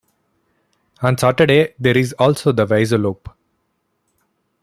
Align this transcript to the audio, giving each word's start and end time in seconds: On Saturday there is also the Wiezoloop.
On 1.03 1.15
Saturday 1.15 1.75
there 1.77 1.95
is 1.95 2.13
also 2.13 2.51
the 2.51 2.65
Wiezoloop. 2.65 3.31